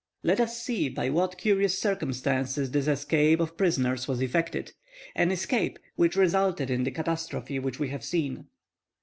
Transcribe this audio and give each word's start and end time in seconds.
Let 0.23 0.39
us 0.39 0.59
see 0.59 0.89
by 0.89 1.11
what 1.11 1.37
curious 1.37 1.77
circumstances 1.79 2.71
this 2.71 2.87
escape 2.87 3.39
of 3.39 3.55
prisoners 3.55 4.07
was 4.07 4.19
effected,—an 4.19 5.31
escape 5.31 5.77
which 5.95 6.15
resulted 6.15 6.71
in 6.71 6.85
the 6.85 6.91
catastrophe 6.91 7.59
which 7.59 7.77
we 7.77 7.89
have 7.89 8.03
seen. 8.03 8.47